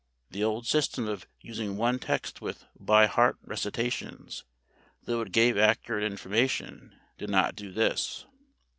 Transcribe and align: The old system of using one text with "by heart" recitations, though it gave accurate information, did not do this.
The 0.31 0.43
old 0.43 0.65
system 0.65 1.07
of 1.07 1.27
using 1.41 1.77
one 1.77 1.99
text 1.99 2.41
with 2.41 2.65
"by 2.75 3.05
heart" 3.05 3.37
recitations, 3.43 4.43
though 5.03 5.21
it 5.21 5.31
gave 5.31 5.59
accurate 5.59 6.03
information, 6.11 6.95
did 7.19 7.29
not 7.29 7.55
do 7.55 7.71
this. 7.71 8.25